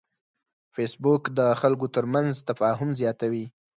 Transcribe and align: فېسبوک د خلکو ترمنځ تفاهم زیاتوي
فېسبوک 0.73 1.23
د 1.37 1.39
خلکو 1.61 1.85
ترمنځ 1.95 2.31
تفاهم 2.49 2.89
زیاتوي 2.99 3.45